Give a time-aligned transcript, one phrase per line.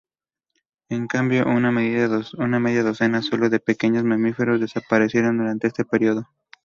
[0.89, 2.07] En cambio, una media
[2.83, 6.27] docena sólo de pequeñas mamíferos desaparecieron durante este período.